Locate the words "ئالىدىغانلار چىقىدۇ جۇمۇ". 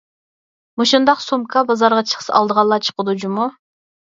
2.41-3.51